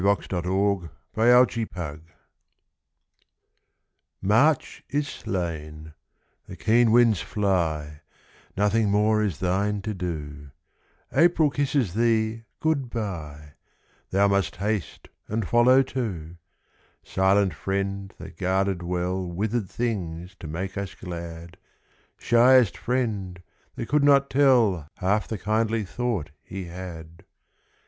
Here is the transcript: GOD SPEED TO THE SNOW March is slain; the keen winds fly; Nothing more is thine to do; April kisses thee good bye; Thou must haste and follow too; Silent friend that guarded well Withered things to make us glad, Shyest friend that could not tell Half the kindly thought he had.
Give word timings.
GOD 0.01 0.17
SPEED 0.23 0.29
TO 0.43 0.87
THE 1.13 1.59
SNOW 1.75 2.01
March 4.19 4.83
is 4.89 5.07
slain; 5.07 5.93
the 6.47 6.55
keen 6.55 6.89
winds 6.91 7.21
fly; 7.21 8.01
Nothing 8.57 8.89
more 8.89 9.21
is 9.21 9.37
thine 9.37 9.79
to 9.83 9.93
do; 9.93 10.49
April 11.13 11.51
kisses 11.51 11.93
thee 11.93 12.45
good 12.59 12.89
bye; 12.89 13.53
Thou 14.09 14.27
must 14.27 14.55
haste 14.55 15.07
and 15.27 15.47
follow 15.47 15.83
too; 15.83 16.37
Silent 17.03 17.53
friend 17.53 18.11
that 18.17 18.37
guarded 18.39 18.81
well 18.81 19.23
Withered 19.27 19.69
things 19.69 20.35
to 20.39 20.47
make 20.47 20.79
us 20.79 20.95
glad, 20.95 21.57
Shyest 22.17 22.75
friend 22.75 23.39
that 23.75 23.87
could 23.87 24.03
not 24.03 24.31
tell 24.31 24.87
Half 24.95 25.27
the 25.27 25.37
kindly 25.37 25.83
thought 25.83 26.31
he 26.41 26.63
had. 26.65 27.23